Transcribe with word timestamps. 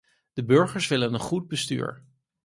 De 0.33 0.43
burgers 0.45 0.87
willen 0.87 1.13
een 1.13 1.19
goed 1.19 1.47
bestuur. 1.47 2.03